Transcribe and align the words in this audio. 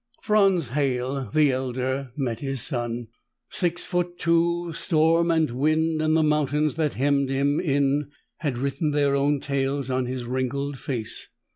Franz 0.23 0.69
Halle 0.69 1.29
the 1.31 1.51
elder 1.51 2.11
met 2.17 2.39
his 2.39 2.63
son. 2.63 3.09
Six 3.51 3.85
feet 3.85 4.17
two, 4.17 4.73
storm 4.73 5.29
and 5.29 5.51
wind 5.51 6.01
and 6.01 6.17
the 6.17 6.23
mountains 6.23 6.73
that 6.73 6.95
hemmed 6.95 7.29
him 7.29 7.59
in 7.59 8.09
had 8.37 8.57
written 8.57 8.89
their 8.89 9.15
own 9.15 9.39
tales 9.39 9.91
on 9.91 10.07
his 10.07 10.23
wrinkled 10.23 10.79
face. 10.79 11.27